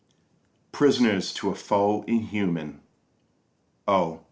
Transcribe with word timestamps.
_Prisoners 0.71 1.31
to 1.31 1.51
a 1.51 1.53
foe 1.53 2.01
inhuman, 2.07 2.81
Oh! 3.87 4.19